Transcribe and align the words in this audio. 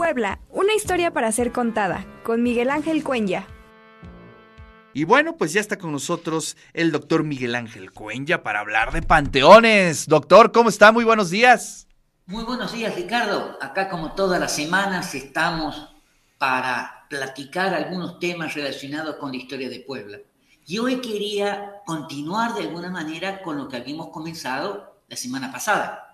Puebla, 0.00 0.40
una 0.48 0.72
historia 0.72 1.12
para 1.12 1.30
ser 1.30 1.52
contada, 1.52 2.06
con 2.22 2.42
Miguel 2.42 2.70
Ángel 2.70 3.04
Cuenya. 3.04 3.46
Y 4.94 5.04
bueno, 5.04 5.36
pues 5.36 5.52
ya 5.52 5.60
está 5.60 5.76
con 5.76 5.92
nosotros 5.92 6.56
el 6.72 6.90
doctor 6.90 7.22
Miguel 7.22 7.54
Ángel 7.54 7.92
Cuenya 7.92 8.42
para 8.42 8.60
hablar 8.60 8.92
de 8.92 9.02
panteones. 9.02 10.06
Doctor, 10.06 10.52
¿cómo 10.52 10.70
está? 10.70 10.90
Muy 10.90 11.04
buenos 11.04 11.28
días. 11.28 11.86
Muy 12.24 12.44
buenos 12.44 12.72
días, 12.72 12.94
Ricardo. 12.94 13.58
Acá 13.60 13.90
como 13.90 14.12
todas 14.12 14.40
las 14.40 14.56
semanas 14.56 15.14
estamos 15.14 15.94
para 16.38 17.04
platicar 17.10 17.74
algunos 17.74 18.18
temas 18.18 18.54
relacionados 18.54 19.16
con 19.16 19.32
la 19.32 19.36
historia 19.36 19.68
de 19.68 19.80
Puebla. 19.80 20.16
Y 20.64 20.78
hoy 20.78 21.02
quería 21.02 21.74
continuar 21.84 22.54
de 22.54 22.62
alguna 22.62 22.88
manera 22.88 23.42
con 23.42 23.58
lo 23.58 23.68
que 23.68 23.76
habíamos 23.76 24.08
comenzado 24.08 25.02
la 25.08 25.16
semana 25.16 25.52
pasada. 25.52 26.09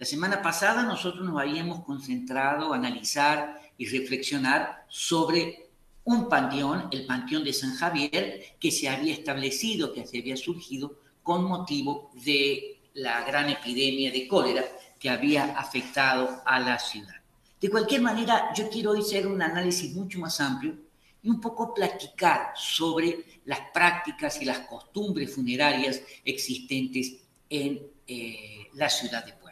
La 0.00 0.06
semana 0.06 0.40
pasada 0.40 0.82
nosotros 0.82 1.22
nos 1.26 1.38
habíamos 1.38 1.84
concentrado 1.84 2.72
a 2.72 2.76
analizar 2.76 3.60
y 3.76 3.84
reflexionar 3.84 4.86
sobre 4.88 5.68
un 6.04 6.26
panteón, 6.26 6.88
el 6.90 7.04
Panteón 7.04 7.44
de 7.44 7.52
San 7.52 7.74
Javier, 7.74 8.56
que 8.58 8.70
se 8.70 8.88
había 8.88 9.12
establecido, 9.12 9.92
que 9.92 10.06
se 10.06 10.20
había 10.20 10.38
surgido 10.38 10.96
con 11.22 11.44
motivo 11.44 12.10
de 12.24 12.80
la 12.94 13.22
gran 13.26 13.50
epidemia 13.50 14.10
de 14.10 14.26
cólera 14.26 14.64
que 14.98 15.10
había 15.10 15.58
afectado 15.58 16.40
a 16.46 16.58
la 16.58 16.78
ciudad. 16.78 17.16
De 17.60 17.68
cualquier 17.68 18.00
manera, 18.00 18.54
yo 18.54 18.70
quiero 18.70 18.92
hoy 18.92 19.00
hacer 19.00 19.26
un 19.26 19.42
análisis 19.42 19.94
mucho 19.94 20.18
más 20.18 20.40
amplio 20.40 20.78
y 21.22 21.28
un 21.28 21.42
poco 21.42 21.74
platicar 21.74 22.52
sobre 22.54 23.42
las 23.44 23.60
prácticas 23.70 24.40
y 24.40 24.46
las 24.46 24.60
costumbres 24.60 25.34
funerarias 25.34 26.00
existentes 26.24 27.16
en 27.50 27.82
eh, 28.06 28.68
la 28.72 28.88
ciudad 28.88 29.26
de 29.26 29.32
Puebla. 29.34 29.49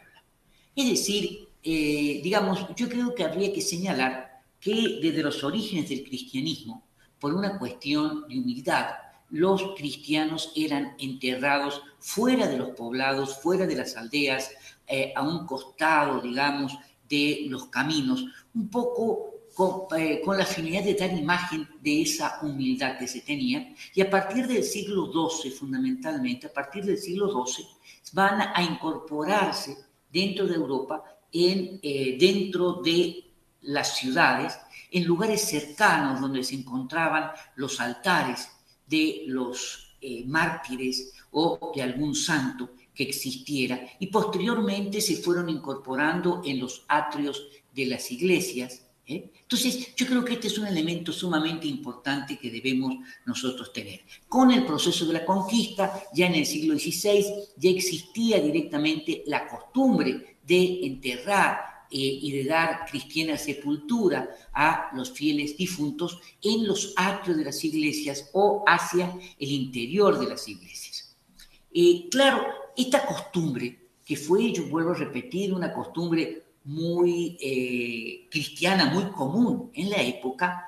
Es 0.79 0.87
decir, 0.87 1.49
eh, 1.61 2.21
digamos, 2.23 2.65
yo 2.77 2.87
creo 2.87 3.13
que 3.13 3.25
habría 3.25 3.51
que 3.51 3.59
señalar 3.59 4.43
que 4.61 4.99
desde 5.01 5.21
los 5.21 5.43
orígenes 5.43 5.89
del 5.89 6.05
cristianismo, 6.05 6.87
por 7.19 7.33
una 7.33 7.59
cuestión 7.59 8.25
de 8.29 8.39
humildad, 8.39 8.85
los 9.29 9.73
cristianos 9.75 10.53
eran 10.55 10.95
enterrados 10.97 11.81
fuera 11.99 12.47
de 12.47 12.57
los 12.57 12.69
poblados, 12.77 13.41
fuera 13.41 13.67
de 13.67 13.75
las 13.75 13.97
aldeas, 13.97 14.51
eh, 14.87 15.11
a 15.17 15.21
un 15.21 15.45
costado, 15.45 16.21
digamos, 16.21 16.77
de 17.09 17.47
los 17.49 17.65
caminos, 17.65 18.23
un 18.53 18.69
poco 18.69 19.33
eh, 19.97 20.21
con, 20.23 20.37
la 20.37 20.45
finalidad 20.45 20.85
de 20.85 20.93
dar 20.93 21.11
imagen 21.11 21.67
de 21.81 22.03
esa 22.03 22.39
humildad 22.41 22.97
que 22.97 23.09
se 23.09 23.19
tenía. 23.19 23.75
Y 23.93 23.99
a 23.99 24.09
partir 24.09 24.47
del 24.47 24.63
siglo 24.63 25.11
XII, 25.11 25.51
fundamentalmente, 25.51 26.47
a 26.47 26.53
partir 26.53 26.85
del 26.85 26.97
siglo 26.97 27.45
XII, 27.45 27.65
van 28.13 28.39
a 28.55 28.63
incorporarse 28.63 29.88
dentro 30.11 30.47
de 30.47 30.55
Europa, 30.55 31.03
en, 31.31 31.79
eh, 31.81 32.17
dentro 32.19 32.73
de 32.73 33.23
las 33.61 33.97
ciudades, 33.97 34.57
en 34.91 35.05
lugares 35.05 35.41
cercanos 35.41 36.19
donde 36.19 36.43
se 36.43 36.55
encontraban 36.55 37.31
los 37.55 37.79
altares 37.79 38.49
de 38.87 39.23
los 39.27 39.95
eh, 40.01 40.23
mártires 40.25 41.13
o 41.31 41.71
de 41.75 41.83
algún 41.83 42.15
santo 42.15 42.71
que 42.95 43.03
existiera 43.03 43.79
y 43.99 44.07
posteriormente 44.07 44.99
se 44.99 45.17
fueron 45.17 45.49
incorporando 45.49 46.41
en 46.43 46.59
los 46.59 46.83
atrios 46.87 47.47
de 47.73 47.85
las 47.85 48.11
iglesias. 48.11 48.85
¿Eh? 49.09 49.31
Entonces, 49.41 49.95
yo 49.95 50.05
creo 50.05 50.23
que 50.23 50.33
este 50.33 50.47
es 50.47 50.57
un 50.57 50.67
elemento 50.67 51.11
sumamente 51.11 51.67
importante 51.67 52.37
que 52.37 52.51
debemos 52.51 52.95
nosotros 53.25 53.73
tener. 53.73 54.01
Con 54.27 54.51
el 54.51 54.65
proceso 54.65 55.05
de 55.07 55.13
la 55.13 55.25
conquista, 55.25 56.03
ya 56.13 56.27
en 56.27 56.35
el 56.35 56.45
siglo 56.45 56.77
XVI, 56.77 57.25
ya 57.57 57.69
existía 57.71 58.39
directamente 58.39 59.23
la 59.25 59.47
costumbre 59.47 60.37
de 60.43 60.85
enterrar 60.85 61.87
eh, 61.91 61.97
y 61.97 62.31
de 62.31 62.43
dar 62.43 62.85
cristiana 62.85 63.35
sepultura 63.35 64.29
a 64.53 64.91
los 64.93 65.11
fieles 65.11 65.57
difuntos 65.57 66.19
en 66.43 66.67
los 66.67 66.93
atrios 66.95 67.37
de 67.37 67.45
las 67.45 67.63
iglesias 67.63 68.29
o 68.33 68.63
hacia 68.67 69.11
el 69.39 69.51
interior 69.51 70.19
de 70.19 70.27
las 70.27 70.47
iglesias. 70.47 71.17
Eh, 71.73 72.07
claro, 72.11 72.45
esta 72.77 73.05
costumbre, 73.05 73.89
que 74.05 74.15
fue, 74.15 74.51
yo 74.51 74.67
vuelvo 74.67 74.91
a 74.91 74.95
repetir, 74.95 75.51
una 75.51 75.73
costumbre 75.73 76.48
muy 76.69 77.37
eh, 77.41 78.27
cristiana, 78.29 78.85
muy 78.85 79.11
común 79.11 79.71
en 79.73 79.89
la 79.89 80.01
época, 80.01 80.67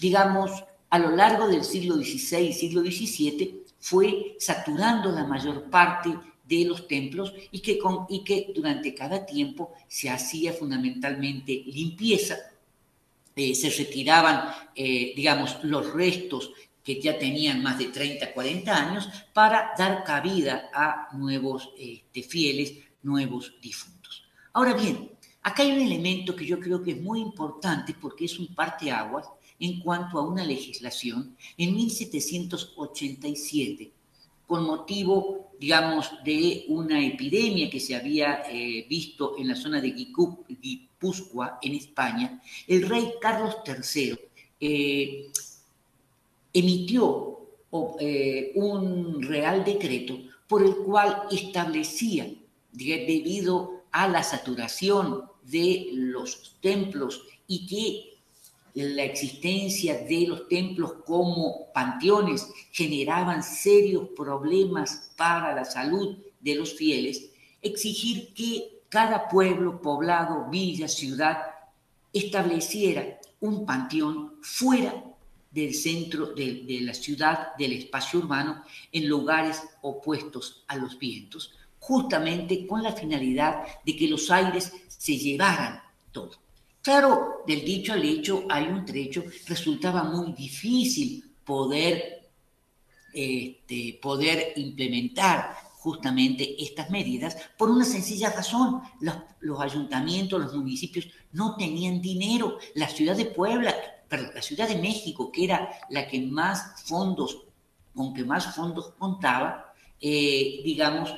digamos, 0.00 0.50
a 0.90 0.98
lo 0.98 1.10
largo 1.16 1.48
del 1.48 1.64
siglo 1.64 1.96
XVI 1.96 2.48
y 2.48 2.52
siglo 2.52 2.82
XVII, 2.82 3.64
fue 3.80 4.36
saturando 4.38 5.10
la 5.10 5.24
mayor 5.24 5.70
parte 5.70 6.10
de 6.44 6.64
los 6.64 6.86
templos 6.86 7.32
y 7.50 7.60
que, 7.60 7.78
con, 7.78 8.06
y 8.08 8.22
que 8.22 8.52
durante 8.54 8.94
cada 8.94 9.24
tiempo 9.24 9.72
se 9.88 10.10
hacía 10.10 10.52
fundamentalmente 10.52 11.62
limpieza, 11.66 12.36
eh, 13.36 13.54
se 13.54 13.70
retiraban, 13.70 14.50
eh, 14.74 15.12
digamos, 15.14 15.58
los 15.62 15.92
restos 15.92 16.50
que 16.82 17.00
ya 17.00 17.18
tenían 17.18 17.62
más 17.62 17.78
de 17.78 17.86
30, 17.86 18.32
40 18.32 18.76
años 18.76 19.08
para 19.32 19.72
dar 19.78 20.02
cabida 20.02 20.70
a 20.74 21.08
nuevos 21.16 21.70
este, 21.78 22.22
fieles, 22.22 22.74
nuevos 23.02 23.54
difuntos. 23.62 23.99
Ahora 24.52 24.74
bien, 24.74 25.12
acá 25.42 25.62
hay 25.62 25.70
un 25.72 25.80
elemento 25.80 26.34
que 26.34 26.44
yo 26.44 26.58
creo 26.58 26.82
que 26.82 26.90
es 26.92 27.00
muy 27.00 27.20
importante 27.20 27.94
porque 28.00 28.24
es 28.24 28.38
un 28.38 28.54
parteaguas 28.54 29.28
en 29.60 29.80
cuanto 29.80 30.18
a 30.18 30.26
una 30.26 30.44
legislación. 30.44 31.36
En 31.56 31.74
1787, 31.74 33.92
con 34.46 34.64
motivo, 34.64 35.52
digamos, 35.60 36.10
de 36.24 36.64
una 36.68 37.04
epidemia 37.04 37.70
que 37.70 37.78
se 37.78 37.94
había 37.94 38.42
eh, 38.50 38.86
visto 38.88 39.36
en 39.38 39.46
la 39.46 39.54
zona 39.54 39.80
de 39.80 39.90
Guipúzcoa, 39.90 41.60
en 41.62 41.74
España, 41.74 42.42
el 42.66 42.88
rey 42.88 43.12
Carlos 43.20 43.58
III 43.64 44.18
eh, 44.58 45.30
emitió 46.52 47.38
eh, 48.00 48.50
un 48.56 49.22
real 49.22 49.64
decreto 49.64 50.18
por 50.48 50.64
el 50.64 50.74
cual 50.78 51.28
establecía, 51.30 52.28
debido 52.72 53.79
a 53.92 54.08
la 54.08 54.22
saturación 54.22 55.24
de 55.42 55.88
los 55.92 56.56
templos 56.60 57.22
y 57.46 57.66
que 57.66 58.10
la 58.74 59.02
existencia 59.02 59.98
de 59.98 60.26
los 60.28 60.48
templos 60.48 60.92
como 61.04 61.72
panteones 61.72 62.48
generaban 62.70 63.42
serios 63.42 64.08
problemas 64.16 65.12
para 65.16 65.54
la 65.54 65.64
salud 65.64 66.18
de 66.40 66.54
los 66.54 66.74
fieles, 66.74 67.30
exigir 67.60 68.32
que 68.32 68.82
cada 68.88 69.28
pueblo, 69.28 69.80
poblado, 69.80 70.48
villa, 70.50 70.88
ciudad 70.88 71.38
estableciera 72.12 73.18
un 73.40 73.64
panteón 73.64 74.34
fuera 74.42 75.04
del 75.50 75.74
centro 75.74 76.26
de, 76.26 76.78
la 76.82 76.94
ciudad, 76.94 77.56
del 77.56 77.72
espacio 77.72 78.20
urbano, 78.20 78.64
en 78.92 79.08
lugares 79.08 79.62
opuestos 79.82 80.64
a 80.68 80.76
los 80.76 80.98
vientos, 80.98 81.54
justamente 81.80 82.66
con 82.66 82.82
la 82.82 82.92
finalidad 82.92 83.64
de 83.84 83.96
que 83.96 84.06
los 84.06 84.30
aires 84.30 84.72
se 84.86 85.16
llevaran 85.16 85.82
todo. 86.12 86.30
Claro, 86.82 87.42
del 87.46 87.64
dicho 87.64 87.92
al 87.92 88.04
hecho 88.04 88.44
hay 88.48 88.66
un 88.66 88.84
trecho, 88.84 89.24
resultaba 89.46 90.04
muy 90.04 90.32
difícil 90.32 91.24
poder, 91.44 92.30
este, 93.12 93.98
poder 94.00 94.52
implementar 94.56 95.56
justamente 95.80 96.62
estas 96.62 96.90
medidas 96.90 97.36
por 97.56 97.70
una 97.70 97.84
sencilla 97.84 98.30
razón. 98.30 98.82
Los, 99.00 99.60
ayuntamientos, 99.60 100.40
los 100.40 100.54
municipios 100.54 101.08
no 101.32 101.56
tenían 101.56 102.00
dinero. 102.00 102.58
La 102.74 102.88
ciudad 102.88 103.16
de 103.16 103.26
Puebla, 103.26 103.74
la 104.10 104.42
ciudad 104.42 104.68
de 104.68 104.76
México, 104.76 105.32
que 105.32 105.44
era 105.44 105.70
la 105.88 106.06
que 106.06 106.20
más 106.20 106.82
fondos, 106.84 107.42
con 107.94 108.14
que 108.14 108.24
más 108.24 108.54
fondos 108.54 108.92
contaba, 108.98 109.72
eh, 110.00 110.60
digamos, 110.64 111.14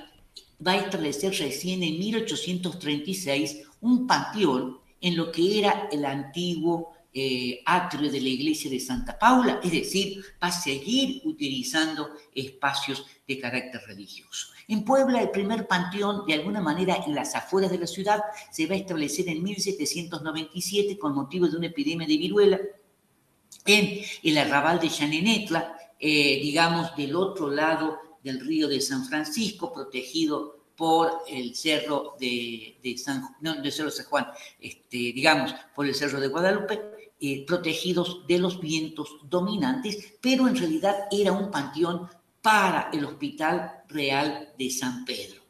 va 0.67 0.73
a 0.73 0.77
establecer 0.77 1.33
recién 1.33 1.83
en 1.83 1.99
1836 1.99 3.62
un 3.81 4.06
panteón 4.06 4.78
en 5.00 5.17
lo 5.17 5.33
que 5.33 5.59
era 5.59 5.89
el 5.91 6.05
antiguo 6.05 6.93
eh, 7.14 7.61
atrio 7.67 8.11
de 8.11 8.20
la 8.20 8.29
iglesia 8.29 8.70
de 8.70 8.81
Santa 8.81 9.19
Paula, 9.19 9.61
es 9.62 9.73
decir, 9.73 10.25
va 10.43 10.49
a 10.49 10.53
seguir 10.53 11.20
utilizando 11.25 12.11
espacios 12.35 13.05
de 13.29 13.38
carácter 13.38 13.82
religioso. 13.87 14.49
En 14.69 14.85
Puebla, 14.85 15.20
el 15.20 15.31
primer 15.31 15.67
panteón, 15.67 16.25
de 16.26 16.35
alguna 16.35 16.61
manera, 16.61 16.97
en 17.06 17.15
las 17.15 17.35
afueras 17.35 17.70
de 17.70 17.79
la 17.79 17.87
ciudad, 17.87 18.20
se 18.50 18.67
va 18.67 18.75
a 18.75 18.79
establecer 18.79 19.29
en 19.29 19.43
1797 19.43 20.99
con 20.99 21.15
motivo 21.15 21.49
de 21.49 21.56
una 21.58 21.67
epidemia 21.67 22.06
de 22.06 22.17
viruela 22.17 22.61
en 23.67 24.00
el 24.23 24.38
arrabal 24.38 24.81
de 24.81 24.88
Chanenetla, 24.88 25.76
eh, 25.99 26.41
digamos, 26.43 26.97
del 26.97 27.15
otro 27.15 27.50
lado 27.50 27.99
del 28.22 28.40
río 28.40 28.69
de 28.69 28.80
San 28.80 29.04
Francisco, 29.04 29.72
protegido 29.72 30.62
por 30.76 31.22
el 31.28 31.54
cerro 31.54 32.16
de, 32.19 32.96
San, 32.96 33.36
no, 33.40 33.54
cerro 33.70 33.90
San 33.90 34.06
Juan, 34.06 34.26
este, 34.60 34.96
digamos, 34.96 35.54
por 35.74 35.86
el 35.86 35.94
cerro 35.94 36.20
de 36.20 36.28
Guadalupe, 36.28 36.80
eh, 37.20 37.44
protegidos 37.46 38.26
de 38.26 38.38
los 38.38 38.60
vientos 38.60 39.16
dominantes, 39.22 40.14
pero 40.20 40.48
en 40.48 40.56
realidad 40.56 41.06
era 41.10 41.32
un 41.32 41.50
panteón 41.50 42.08
para 42.40 42.90
el 42.92 43.04
Hospital 43.04 43.84
Real 43.88 44.52
de 44.58 44.70
San 44.70 45.04
Pedro. 45.04 45.40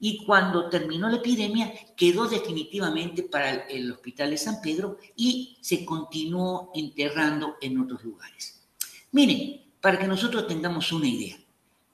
y 0.00 0.24
cuando 0.24 0.68
terminó 0.68 1.08
la 1.08 1.16
epidemia 1.16 1.72
quedó 1.96 2.28
definitivamente 2.28 3.24
para 3.24 3.66
el, 3.66 3.90
hospital 3.90 4.30
de 4.30 4.38
San 4.38 4.60
Pedro 4.60 4.98
y 5.16 5.58
se 5.60 5.84
continuó 5.84 6.70
enterrando 6.72 7.56
en 7.60 7.80
otros 7.80 8.04
lugares. 8.04 8.62
Miren, 9.10 9.60
para 9.80 9.98
que 9.98 10.06
nosotros 10.06 10.46
tengamos 10.46 10.92
una 10.92 11.08
idea, 11.08 11.36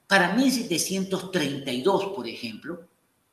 para 0.06 0.34
1732, 0.34 2.06
por 2.14 2.28
ejemplo, 2.28 2.88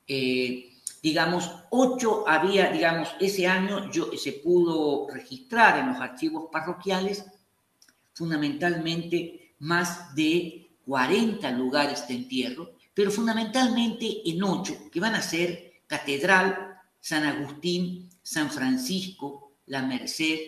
eh, 0.07 0.71
digamos, 1.01 1.49
ocho 1.69 2.27
había, 2.27 2.71
digamos, 2.71 3.09
ese 3.19 3.47
año 3.47 3.89
se 4.17 4.33
pudo 4.33 5.07
registrar 5.09 5.79
en 5.79 5.87
los 5.89 5.97
archivos 5.97 6.49
parroquiales 6.51 7.25
fundamentalmente 8.13 9.55
más 9.59 10.13
de 10.15 10.71
40 10.85 11.49
lugares 11.51 12.07
de 12.07 12.15
entierro, 12.15 12.71
pero 12.93 13.11
fundamentalmente 13.11 14.29
en 14.29 14.43
ocho, 14.43 14.89
que 14.91 14.99
van 14.99 15.15
a 15.15 15.21
ser 15.21 15.81
Catedral, 15.87 16.77
San 16.99 17.23
Agustín, 17.23 18.09
San 18.21 18.49
Francisco, 18.49 19.53
La 19.67 19.81
Merced, 19.81 20.39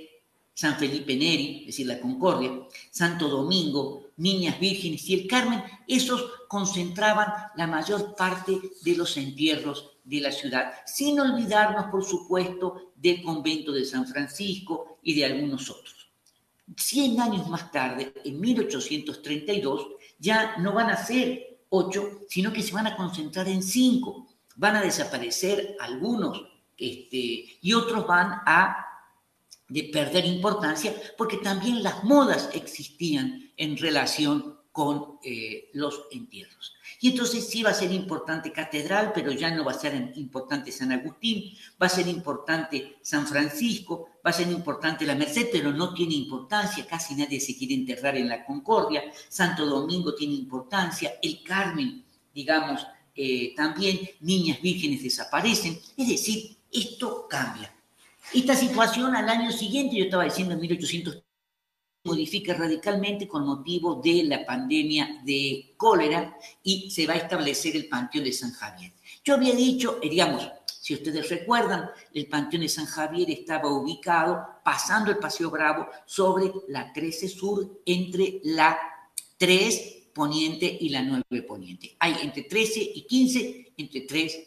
San 0.53 0.77
Felipe 0.77 1.15
Neri, 1.15 1.61
es 1.61 1.67
decir, 1.67 1.87
la 1.87 1.99
Concordia, 1.99 2.51
Santo 2.91 3.27
Domingo, 3.27 4.02
Niñas 4.17 4.59
Vírgenes 4.59 5.07
y 5.09 5.13
el 5.15 5.27
Carmen, 5.27 5.63
esos 5.87 6.31
concentraban 6.47 7.27
la 7.55 7.67
mayor 7.67 8.15
parte 8.15 8.59
de 8.83 8.95
los 8.95 9.17
entierros 9.17 9.97
de 10.03 10.21
la 10.21 10.31
ciudad, 10.31 10.73
sin 10.85 11.19
olvidarnos, 11.19 11.85
por 11.85 12.03
supuesto, 12.03 12.93
del 12.95 13.21
convento 13.21 13.71
de 13.71 13.85
San 13.85 14.05
Francisco 14.05 14.99
y 15.01 15.15
de 15.15 15.25
algunos 15.25 15.69
otros. 15.69 16.09
Cien 16.77 17.19
años 17.19 17.47
más 17.49 17.71
tarde, 17.71 18.13
en 18.23 18.39
1832, 18.39 19.87
ya 20.19 20.57
no 20.57 20.73
van 20.73 20.89
a 20.89 20.97
ser 20.97 21.59
ocho, 21.69 22.21
sino 22.29 22.53
que 22.53 22.61
se 22.61 22.73
van 22.73 22.87
a 22.87 22.95
concentrar 22.95 23.47
en 23.47 23.63
cinco. 23.63 24.27
Van 24.55 24.75
a 24.75 24.81
desaparecer 24.81 25.75
algunos 25.79 26.43
este, 26.77 27.57
y 27.61 27.73
otros 27.73 28.05
van 28.07 28.41
a 28.45 28.82
de 29.67 29.83
perder 29.91 30.25
importancia 30.25 30.93
porque 31.17 31.37
también 31.37 31.83
las 31.83 32.03
modas 32.03 32.49
existían 32.53 33.51
en 33.57 33.77
relación 33.77 34.57
con 34.73 35.19
eh, 35.23 35.69
los 35.73 36.05
entierros. 36.11 36.73
Y 36.99 37.09
entonces 37.09 37.47
sí 37.47 37.61
va 37.61 37.69
a 37.69 37.75
ser 37.75 37.91
importante 37.91 38.51
Catedral, 38.51 39.11
pero 39.13 39.31
ya 39.31 39.51
no 39.51 39.63
va 39.63 39.71
a 39.71 39.79
ser 39.79 40.13
importante 40.15 40.71
San 40.71 40.91
Agustín, 40.91 41.55
va 41.79 41.85
a 41.85 41.89
ser 41.89 42.07
importante 42.07 42.97
San 43.01 43.27
Francisco, 43.27 44.09
va 44.25 44.31
a 44.31 44.33
ser 44.33 44.49
importante 44.49 45.05
la 45.05 45.13
Merced, 45.13 45.49
pero 45.51 45.71
no 45.71 45.93
tiene 45.93 46.15
importancia, 46.15 46.87
casi 46.87 47.13
nadie 47.13 47.39
se 47.39 47.55
quiere 47.55 47.75
enterrar 47.75 48.17
en 48.17 48.29
la 48.29 48.43
Concordia, 48.43 49.03
Santo 49.29 49.65
Domingo 49.65 50.15
tiene 50.15 50.33
importancia, 50.33 51.13
el 51.21 51.43
Carmen, 51.43 52.03
digamos, 52.33 52.87
eh, 53.15 53.53
también 53.55 53.99
niñas 54.21 54.59
vírgenes 54.59 55.03
desaparecen, 55.03 55.79
es 55.95 56.07
decir, 56.07 56.57
esto 56.71 57.27
cambia. 57.29 57.71
Esta 58.31 58.55
situación 58.55 59.15
al 59.15 59.27
año 59.27 59.51
siguiente, 59.51 59.97
yo 59.97 60.05
estaba 60.05 60.23
diciendo 60.23 60.53
en 60.53 60.61
1800 60.61 61.23
modifica 62.03 62.53
radicalmente 62.53 63.27
con 63.27 63.45
motivo 63.45 64.01
de 64.03 64.23
la 64.23 64.45
pandemia 64.45 65.21
de 65.23 65.73
cólera 65.77 66.37
y 66.61 66.91
se 66.91 67.07
va 67.07 67.13
a 67.13 67.17
establecer 67.17 67.75
el 67.75 67.87
Panteón 67.87 68.25
de 68.25 68.33
San 68.33 68.51
Javier. 68.51 68.91
Yo 69.23 69.35
había 69.35 69.53
dicho, 69.53 69.99
eh, 70.01 70.09
digamos, 70.09 70.49
si 70.65 70.95
ustedes 70.95 71.29
recuerdan, 71.29 71.89
el 72.13 72.27
Panteón 72.27 72.63
de 72.63 72.69
San 72.69 72.85
Javier 72.85 73.31
estaba 73.31 73.69
ubicado 73.69 74.45
pasando 74.65 75.11
el 75.11 75.17
Paseo 75.17 75.49
Bravo 75.49 75.87
sobre 76.05 76.51
la 76.67 76.91
13 76.91 77.29
Sur 77.29 77.81
entre 77.85 78.41
la 78.43 78.77
3 79.37 79.99
Poniente 80.13 80.77
y 80.79 80.89
la 80.89 81.01
9 81.01 81.23
Poniente. 81.47 81.95
Hay 81.99 82.17
entre 82.21 82.43
13 82.43 82.91
y 82.95 83.01
15, 83.03 83.73
entre 83.77 84.01
3 84.01 84.43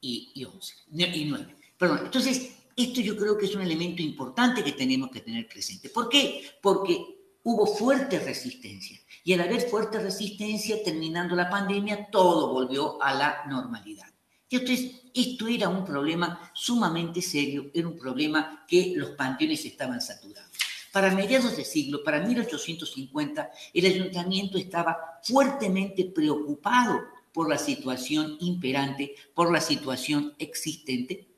y, 0.00 0.44
11, 0.44 0.74
y 0.92 1.24
9. 1.24 1.56
Perdón, 1.76 2.02
entonces 2.04 2.52
esto 2.76 3.00
yo 3.00 3.16
creo 3.16 3.36
que 3.38 3.46
es 3.46 3.54
un 3.54 3.62
elemento 3.62 4.02
importante 4.02 4.64
que 4.64 4.72
tenemos 4.72 5.10
que 5.10 5.20
tener 5.20 5.46
presente. 5.46 5.88
¿Por 5.88 6.08
qué? 6.08 6.42
Porque 6.60 7.38
hubo 7.42 7.66
fuerte 7.66 8.18
resistencia. 8.18 8.98
Y 9.22 9.32
al 9.32 9.40
haber 9.40 9.62
fuerte 9.68 9.98
resistencia, 9.98 10.82
terminando 10.82 11.34
la 11.34 11.48
pandemia, 11.48 12.08
todo 12.10 12.52
volvió 12.52 13.00
a 13.02 13.14
la 13.14 13.44
normalidad. 13.48 14.06
Entonces, 14.50 15.02
esto 15.14 15.48
era 15.48 15.68
un 15.68 15.84
problema 15.84 16.50
sumamente 16.54 17.20
serio, 17.22 17.70
era 17.74 17.88
un 17.88 17.98
problema 17.98 18.64
que 18.68 18.92
los 18.94 19.10
panteones 19.10 19.64
estaban 19.64 20.00
saturados. 20.00 20.50
Para 20.92 21.10
mediados 21.10 21.56
de 21.56 21.64
siglo, 21.64 22.04
para 22.04 22.20
1850, 22.20 23.50
el 23.72 23.86
ayuntamiento 23.86 24.58
estaba 24.58 24.96
fuertemente 25.24 26.04
preocupado 26.04 27.00
por 27.32 27.48
la 27.48 27.58
situación 27.58 28.36
imperante, 28.40 29.14
por 29.34 29.50
la 29.50 29.60
situación 29.60 30.34
existente, 30.38 31.33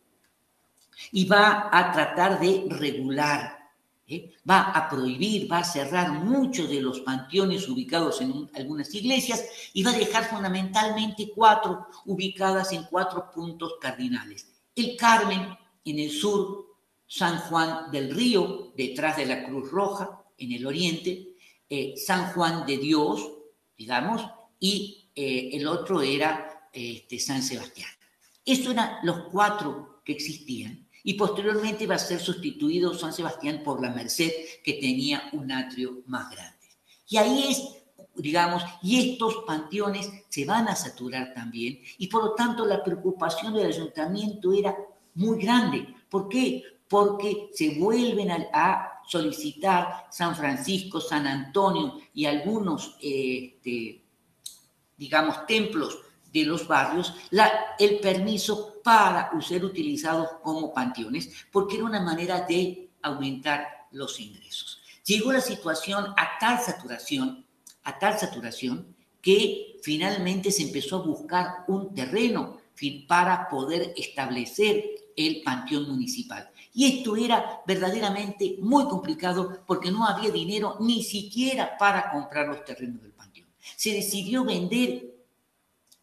y 1.12 1.26
va 1.26 1.68
a 1.72 1.92
tratar 1.92 2.40
de 2.40 2.66
regular, 2.68 3.70
¿eh? 4.06 4.34
va 4.48 4.70
a 4.70 4.88
prohibir, 4.88 5.50
va 5.50 5.58
a 5.58 5.64
cerrar 5.64 6.10
muchos 6.12 6.68
de 6.68 6.80
los 6.80 7.00
panteones 7.00 7.68
ubicados 7.68 8.20
en 8.20 8.50
algunas 8.54 8.94
iglesias 8.94 9.44
y 9.72 9.82
va 9.82 9.90
a 9.90 9.98
dejar 9.98 10.24
fundamentalmente 10.24 11.30
cuatro 11.34 11.86
ubicadas 12.06 12.72
en 12.72 12.84
cuatro 12.84 13.30
puntos 13.32 13.74
cardinales. 13.80 14.48
El 14.74 14.96
Carmen 14.96 15.56
en 15.84 15.98
el 15.98 16.10
sur, 16.10 16.66
San 17.06 17.38
Juan 17.38 17.90
del 17.90 18.14
Río, 18.14 18.72
detrás 18.76 19.16
de 19.16 19.26
la 19.26 19.44
Cruz 19.44 19.70
Roja, 19.70 20.24
en 20.38 20.52
el 20.52 20.66
oriente, 20.66 21.36
eh, 21.68 21.94
San 21.96 22.32
Juan 22.32 22.66
de 22.66 22.76
Dios, 22.78 23.30
digamos, 23.76 24.26
y 24.58 25.10
eh, 25.14 25.50
el 25.52 25.66
otro 25.66 26.02
era 26.02 26.68
este, 26.72 27.18
San 27.18 27.42
Sebastián. 27.42 27.90
Estos 28.44 28.72
eran 28.72 28.98
los 29.02 29.28
cuatro 29.30 30.02
que 30.04 30.12
existían 30.12 30.85
y 31.06 31.14
posteriormente 31.14 31.86
va 31.86 31.94
a 31.94 32.00
ser 32.00 32.18
sustituido 32.18 32.92
San 32.92 33.12
Sebastián 33.12 33.62
por 33.64 33.80
la 33.80 33.90
Merced, 33.90 34.32
que 34.64 34.72
tenía 34.72 35.22
un 35.34 35.52
atrio 35.52 36.02
más 36.06 36.28
grande. 36.32 36.66
Y 37.08 37.16
ahí 37.16 37.44
es, 37.48 37.62
digamos, 38.16 38.64
y 38.82 39.12
estos 39.12 39.44
panteones 39.46 40.10
se 40.28 40.44
van 40.44 40.66
a 40.66 40.74
saturar 40.74 41.32
también, 41.32 41.78
y 41.98 42.08
por 42.08 42.24
lo 42.24 42.34
tanto 42.34 42.66
la 42.66 42.82
preocupación 42.82 43.54
del 43.54 43.68
ayuntamiento 43.68 44.52
era 44.52 44.76
muy 45.14 45.40
grande. 45.40 45.86
¿Por 46.10 46.28
qué? 46.28 46.64
Porque 46.88 47.50
se 47.52 47.78
vuelven 47.78 48.32
a, 48.52 48.92
solicitar 49.06 50.08
San 50.10 50.34
Francisco, 50.34 51.00
San 51.00 51.28
Antonio 51.28 52.00
y 52.12 52.26
algunos, 52.26 52.96
este, 53.00 54.02
digamos, 54.96 55.46
templos 55.46 55.96
de 56.32 56.44
los 56.44 56.66
barrios 56.66 57.14
el 57.78 57.98
permiso 58.00 58.80
para 58.82 59.30
ser 59.40 59.64
utilizados 59.64 60.28
como 60.42 60.72
panteones, 60.72 61.30
porque 61.50 61.76
era 61.76 61.84
una 61.84 62.00
manera 62.00 62.42
de 62.42 62.90
aumentar 63.02 63.86
los 63.92 64.20
ingresos. 64.20 64.80
Llegó 65.04 65.32
la 65.32 65.40
situación 65.40 66.06
a 66.16 66.38
tal 66.38 66.60
saturación, 66.60 67.44
a 67.84 67.98
tal 67.98 68.18
saturación, 68.18 68.94
que 69.22 69.78
finalmente 69.82 70.50
se 70.50 70.62
empezó 70.62 70.96
a 70.96 71.06
buscar 71.06 71.48
un 71.68 71.94
terreno 71.94 72.58
para 73.08 73.48
poder 73.48 73.94
establecer 73.96 74.84
el 75.16 75.42
panteón 75.42 75.88
municipal. 75.88 76.50
Y 76.74 76.98
esto 76.98 77.16
era 77.16 77.62
verdaderamente 77.66 78.56
muy 78.60 78.84
complicado 78.84 79.60
porque 79.66 79.90
no 79.90 80.06
había 80.06 80.30
dinero 80.30 80.76
ni 80.80 81.02
siquiera 81.02 81.78
para 81.78 82.10
comprar 82.10 82.48
los 82.48 82.64
terrenos 82.64 83.02
del 83.02 83.12
panteón. 83.12 83.48
Se 83.76 83.92
decidió 83.92 84.44
vender 84.44 85.15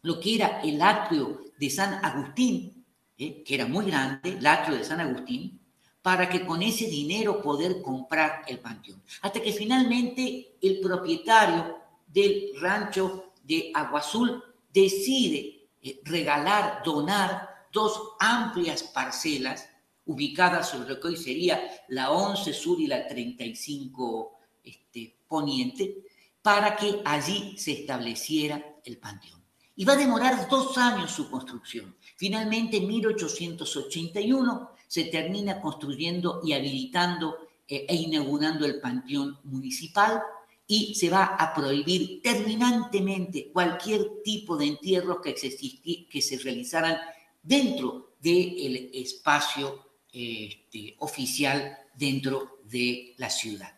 lo 0.04 0.20
que 0.20 0.34
era 0.34 0.60
el 0.60 0.80
atrio 0.82 1.40
de 1.58 1.70
San 1.70 2.04
Agustín, 2.04 2.84
¿eh? 3.16 3.42
que 3.42 3.54
era 3.54 3.66
muy 3.66 3.86
grande, 3.86 4.36
el 4.36 4.46
atrio 4.46 4.76
de 4.76 4.84
San 4.84 5.00
Agustín, 5.00 5.58
para 6.02 6.28
que 6.28 6.44
con 6.44 6.62
ese 6.62 6.86
dinero 6.86 7.40
poder 7.40 7.80
comprar 7.80 8.42
el 8.46 8.58
panteón. 8.58 9.02
Hasta 9.22 9.40
que 9.40 9.52
finalmente 9.52 10.56
el 10.60 10.80
propietario 10.80 11.78
del 12.06 12.50
rancho 12.60 13.32
de 13.42 13.70
Agua 13.72 14.00
Azul 14.00 14.44
decide 14.70 15.68
eh, 15.80 16.00
regalar, 16.04 16.82
donar 16.84 17.48
dos 17.72 17.98
amplias 18.20 18.82
parcelas 18.82 19.66
ubicadas 20.04 20.68
sobre 20.68 20.90
lo 20.90 21.00
que 21.00 21.08
hoy 21.08 21.16
sería 21.16 21.62
la 21.88 22.10
11 22.10 22.52
Sur 22.52 22.78
y 22.78 22.88
la 22.88 23.06
35 23.06 24.38
este, 24.62 25.16
Poniente, 25.26 26.04
para 26.42 26.76
que 26.76 27.00
allí 27.06 27.56
se 27.56 27.72
estableciera 27.72 28.62
el 28.84 28.98
panteón 28.98 29.43
y 29.76 29.84
va 29.84 29.94
a 29.94 29.96
demorar 29.96 30.48
dos 30.48 30.76
años 30.78 31.10
su 31.10 31.30
construcción. 31.30 31.96
Finalmente, 32.16 32.76
en 32.76 32.86
1881 32.86 34.70
se 34.86 35.04
termina 35.04 35.60
construyendo 35.60 36.40
y 36.44 36.52
habilitando 36.52 37.36
eh, 37.66 37.86
e 37.88 37.94
inaugurando 37.94 38.64
el 38.66 38.80
panteón 38.80 39.38
municipal 39.44 40.22
y 40.66 40.94
se 40.94 41.10
va 41.10 41.24
a 41.24 41.52
prohibir 41.54 42.22
terminantemente 42.22 43.50
cualquier 43.52 44.22
tipo 44.22 44.56
de 44.56 44.66
entierros 44.66 45.18
que 45.22 45.34
que 45.34 46.22
se 46.22 46.38
realizaran 46.38 46.98
dentro 47.42 48.14
del 48.20 48.90
espacio 48.94 49.84
este, 50.12 50.94
oficial 50.98 51.76
dentro 51.94 52.58
de 52.64 53.14
la 53.18 53.28
ciudad. 53.28 53.74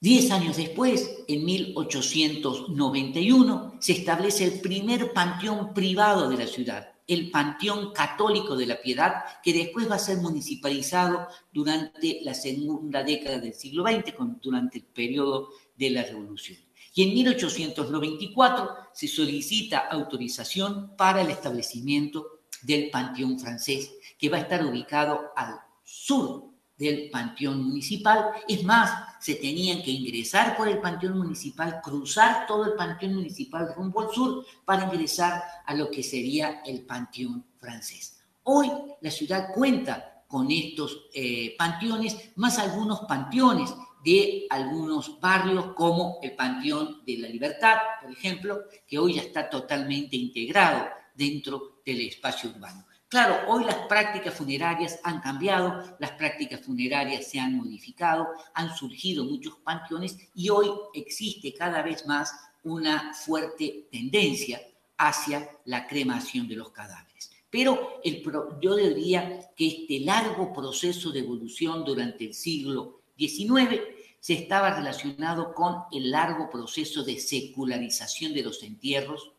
Diez 0.00 0.30
años 0.30 0.56
después, 0.56 1.24
en 1.26 1.44
1891, 1.44 3.78
se 3.80 3.94
establece 3.94 4.44
el 4.44 4.60
primer 4.60 5.12
panteón 5.12 5.74
privado 5.74 6.30
de 6.30 6.36
la 6.36 6.46
ciudad, 6.46 6.92
el 7.08 7.32
Panteón 7.32 7.92
Católico 7.92 8.56
de 8.56 8.66
la 8.66 8.80
Piedad, 8.80 9.24
que 9.42 9.52
después 9.52 9.90
va 9.90 9.96
a 9.96 9.98
ser 9.98 10.18
municipalizado 10.18 11.26
durante 11.52 12.20
la 12.22 12.34
segunda 12.34 13.02
década 13.02 13.40
del 13.40 13.54
siglo 13.54 13.82
XX, 13.82 14.14
durante 14.40 14.78
el 14.78 14.84
periodo 14.84 15.48
de 15.76 15.90
la 15.90 16.04
Revolución. 16.04 16.58
Y 16.94 17.02
en 17.02 17.14
1894 17.14 18.70
se 18.92 19.08
solicita 19.08 19.78
autorización 19.78 20.94
para 20.96 21.22
el 21.22 21.30
establecimiento 21.30 22.42
del 22.62 22.90
Panteón 22.90 23.40
francés, 23.40 23.92
que 24.16 24.28
va 24.28 24.36
a 24.36 24.42
estar 24.42 24.64
ubicado 24.64 25.32
al 25.34 25.56
sur 25.82 26.52
del 26.78 27.10
Panteón 27.10 27.64
Municipal. 27.64 28.30
Es 28.46 28.62
más, 28.64 29.16
se 29.20 29.34
tenían 29.34 29.82
que 29.82 29.90
ingresar 29.90 30.56
por 30.56 30.68
el 30.68 30.78
Panteón 30.78 31.18
Municipal, 31.18 31.80
cruzar 31.82 32.46
todo 32.46 32.64
el 32.66 32.74
Panteón 32.74 33.16
Municipal 33.16 33.74
rumbo 33.76 34.02
al 34.02 34.14
sur 34.14 34.46
para 34.64 34.84
ingresar 34.84 35.42
a 35.66 35.74
lo 35.74 35.90
que 35.90 36.02
sería 36.02 36.62
el 36.64 36.86
Panteón 36.86 37.44
francés. 37.58 38.20
Hoy 38.44 38.70
la 39.00 39.10
ciudad 39.10 39.52
cuenta 39.52 40.24
con 40.28 40.50
estos 40.50 41.08
eh, 41.12 41.54
panteones, 41.58 42.32
más 42.36 42.58
algunos 42.58 43.00
panteones 43.00 43.74
de 44.04 44.46
algunos 44.50 45.18
barrios 45.20 45.74
como 45.74 46.18
el 46.22 46.32
Panteón 46.36 47.02
de 47.04 47.18
la 47.18 47.28
Libertad, 47.28 47.76
por 48.00 48.12
ejemplo, 48.12 48.60
que 48.86 48.98
hoy 48.98 49.14
ya 49.14 49.22
está 49.22 49.50
totalmente 49.50 50.16
integrado 50.16 50.86
dentro 51.14 51.80
del 51.84 52.02
espacio 52.02 52.50
urbano. 52.50 52.86
Claro, 53.08 53.50
hoy 53.50 53.64
las 53.64 53.86
prácticas 53.86 54.34
funerarias 54.34 55.00
han 55.02 55.20
cambiado, 55.20 55.82
las 55.98 56.10
prácticas 56.12 56.60
funerarias 56.60 57.26
se 57.26 57.40
han 57.40 57.56
modificado, 57.56 58.28
han 58.52 58.76
surgido 58.76 59.24
muchos 59.24 59.54
panteones 59.64 60.18
y 60.34 60.50
hoy 60.50 60.70
existe 60.92 61.54
cada 61.54 61.80
vez 61.80 62.04
más 62.06 62.30
una 62.64 63.14
fuerte 63.14 63.88
tendencia 63.90 64.60
hacia 64.98 65.48
la 65.64 65.86
cremación 65.86 66.48
de 66.48 66.56
los 66.56 66.70
cadáveres. 66.70 67.30
Pero 67.48 68.00
el, 68.04 68.22
yo 68.60 68.76
diría 68.76 69.40
que 69.56 69.68
este 69.68 70.00
largo 70.00 70.52
proceso 70.52 71.10
de 71.10 71.20
evolución 71.20 71.86
durante 71.86 72.26
el 72.26 72.34
siglo 72.34 73.00
XIX 73.16 73.80
se 74.20 74.34
estaba 74.34 74.74
relacionado 74.74 75.54
con 75.54 75.84
el 75.92 76.10
largo 76.10 76.50
proceso 76.50 77.02
de 77.04 77.18
secularización 77.18 78.34
de 78.34 78.42
los 78.42 78.62
entierros, 78.62 79.32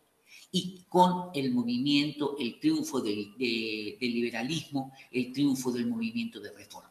y 0.51 0.85
con 0.89 1.29
el 1.33 1.51
movimiento, 1.51 2.35
el 2.39 2.59
triunfo 2.59 3.01
del, 3.01 3.35
liberalismo, 3.37 4.93
el 5.11 5.31
triunfo 5.31 5.71
del 5.71 5.87
movimiento 5.87 6.39
de 6.39 6.51
reforma. 6.51 6.89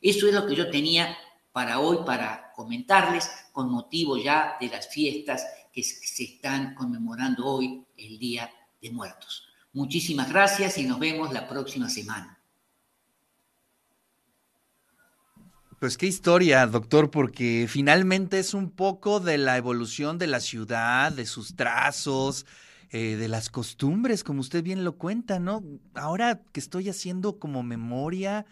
Eso 0.00 0.26
es 0.26 0.34
lo 0.34 0.46
que 0.46 0.56
yo 0.56 0.70
tenía 0.70 1.16
para 1.52 1.78
hoy, 1.78 1.98
para 2.04 2.52
comentarles, 2.54 3.30
con 3.52 3.70
motivo 3.70 4.18
ya 4.18 4.56
de 4.60 4.68
las 4.68 4.88
fiestas 4.88 5.46
que 5.72 5.82
se 5.82 6.24
están 6.24 6.74
conmemorando 6.74 7.46
hoy, 7.46 7.84
el 7.96 8.18
Día 8.18 8.50
de 8.80 8.90
Muertos. 8.90 9.44
Muchísimas 9.72 10.28
gracias 10.28 10.78
y 10.78 10.84
nos 10.84 10.98
vemos 10.98 11.32
la 11.32 11.48
próxima 11.48 11.88
semana. 11.88 12.36
Pues 15.78 15.98
qué 15.98 16.06
historia, 16.06 16.66
doctor, 16.66 17.10
porque 17.10 17.66
finalmente 17.68 18.38
es 18.38 18.54
un 18.54 18.70
poco 18.70 19.20
de 19.20 19.36
la 19.36 19.58
evolución 19.58 20.16
de 20.16 20.26
la 20.26 20.40
ciudad, 20.40 21.12
de 21.12 21.26
sus 21.26 21.54
trazos, 21.54 22.46
eh, 22.90 23.16
de 23.16 23.28
las 23.28 23.50
costumbres, 23.50 24.22
como 24.22 24.40
usted 24.40 24.62
bien 24.62 24.84
lo 24.84 24.96
cuenta, 24.96 25.40
¿no? 25.40 25.64
Ahora 25.94 26.42
que 26.52 26.60
estoy 26.60 26.88
haciendo 26.88 27.38
como 27.38 27.62
memoria, 27.62 28.46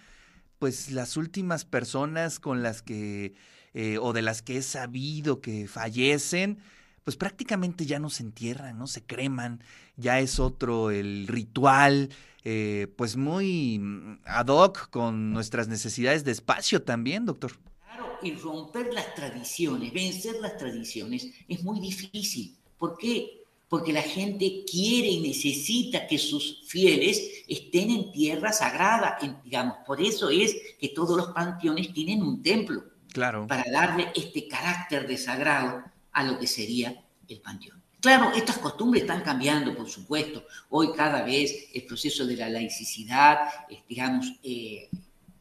pues 0.59 0.91
las 0.91 1.17
últimas 1.17 1.65
personas 1.65 2.41
con 2.41 2.63
las 2.63 2.83
que, 2.83 3.35
eh, 3.75 3.99
o 3.99 4.13
de 4.13 4.23
las 4.23 4.43
que 4.43 4.57
he 4.57 4.63
sabido 4.63 5.41
que 5.41 5.69
fallecen, 5.69 6.59
pues 7.05 7.17
prácticamente 7.17 7.87
ya 7.87 7.99
no 7.99 8.11
se 8.11 8.25
entierran, 8.25 8.79
¿no? 8.79 8.87
Se 8.87 9.05
creman, 9.05 9.63
ya 9.97 10.19
es 10.19 10.41
otro 10.41 10.91
el 10.91 11.27
ritual, 11.29 12.09
eh, 12.45 12.89
pues 12.97 13.17
muy 13.17 13.79
mm, 13.79 14.21
ad 14.25 14.49
hoc 14.49 14.91
con 14.91 15.33
nuestras 15.33 15.69
necesidades 15.69 16.25
de 16.25 16.33
espacio 16.33 16.83
también, 16.83 17.25
doctor. 17.25 17.53
Claro, 17.85 18.19
y 18.23 18.35
romper 18.35 18.93
las 18.93 19.15
tradiciones, 19.15 19.93
vencer 19.93 20.37
las 20.41 20.57
tradiciones 20.57 21.31
es 21.47 21.63
muy 21.63 21.79
difícil. 21.79 22.57
¿Por 22.79 22.97
qué? 22.99 23.44
Porque 23.75 23.93
la 23.93 24.03
gente 24.03 24.65
quiere 24.71 25.09
y 25.09 25.21
necesita 25.21 26.07
que 26.07 26.17
sus 26.17 26.63
fieles 26.69 27.43
estén 27.49 27.91
en 27.91 28.13
tierra 28.13 28.53
sagrada, 28.53 29.19
digamos. 29.43 29.79
Por 29.85 30.01
eso 30.01 30.31
es 30.31 30.55
que 30.79 30.91
todos 30.91 31.17
los 31.17 31.33
panteones 31.33 31.93
tienen 31.93 32.23
un 32.23 32.41
templo. 32.41 32.85
Claro. 33.13 33.49
Para 33.49 33.69
darle 33.69 34.13
este 34.15 34.47
carácter 34.47 35.09
de 35.09 35.19
sagrado 35.19 35.83
a 36.13 36.23
lo 36.23 36.39
que 36.39 36.47
sería 36.47 37.03
el 37.29 37.41
panteón. 37.41 37.83
Claro, 38.01 38.31
estas 38.37 38.59
costumbres 38.59 39.03
están 39.03 39.23
cambiando, 39.23 39.75
por 39.75 39.91
supuesto. 39.91 40.47
Hoy 40.71 40.93
cada 40.93 41.25
vez 41.25 41.71
el 41.75 41.83
proceso 41.83 42.25
de 42.25 42.37
la 42.37 42.49
laicidad, 42.49 43.41
digamos, 43.89 44.35
eh, 44.45 44.89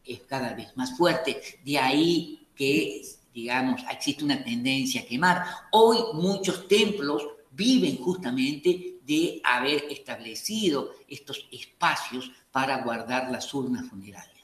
es 0.04 0.22
cada 0.22 0.54
vez 0.54 0.76
más 0.76 0.96
fuerte. 0.96 1.40
De 1.64 1.78
ahí 1.78 2.48
que, 2.56 3.00
digamos, 3.32 3.80
existe 3.92 4.24
una 4.24 4.42
tendencia 4.42 5.02
a 5.02 5.04
quemar. 5.04 5.44
Hoy 5.70 5.98
muchos 6.14 6.66
templos 6.66 7.22
viven 7.54 7.96
justamente 7.98 8.96
de 9.04 9.40
haber 9.44 9.84
establecido 9.90 10.94
estos 11.08 11.46
espacios 11.52 12.30
para 12.50 12.82
guardar 12.82 13.30
las 13.30 13.52
urnas 13.52 13.88
funerarias. 13.88 14.34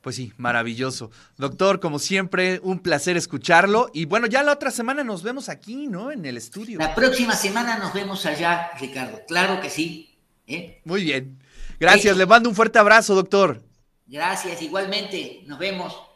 Pues 0.00 0.16
sí, 0.16 0.32
maravilloso. 0.36 1.10
Doctor, 1.36 1.78
como 1.78 1.98
siempre, 1.98 2.60
un 2.62 2.80
placer 2.80 3.16
escucharlo. 3.16 3.90
Y 3.92 4.04
bueno, 4.06 4.26
ya 4.26 4.42
la 4.42 4.52
otra 4.52 4.70
semana 4.70 5.04
nos 5.04 5.22
vemos 5.22 5.48
aquí, 5.48 5.86
¿no? 5.86 6.10
En 6.10 6.24
el 6.24 6.36
estudio. 6.36 6.78
La 6.78 6.94
próxima 6.94 7.34
semana 7.34 7.78
nos 7.78 7.92
vemos 7.92 8.26
allá, 8.26 8.70
Ricardo. 8.80 9.20
Claro 9.28 9.60
que 9.60 9.70
sí. 9.70 10.16
¿eh? 10.46 10.80
Muy 10.84 11.04
bien. 11.04 11.38
Gracias, 11.78 12.16
le 12.16 12.26
mando 12.26 12.48
un 12.48 12.54
fuerte 12.54 12.78
abrazo, 12.78 13.14
doctor. 13.14 13.62
Gracias, 14.06 14.60
igualmente. 14.62 15.44
Nos 15.46 15.58
vemos. 15.58 16.09